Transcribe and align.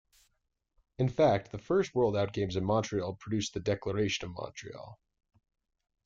In 0.97 1.09
fact, 1.09 1.51
the 1.51 1.59
first 1.59 1.93
worldOutgames 1.93 2.55
in 2.57 2.65
Montreal 2.65 3.17
produced 3.19 3.53
the 3.53 3.59
Declaration 3.59 4.25
of 4.29 4.33
Montreal. 4.33 4.97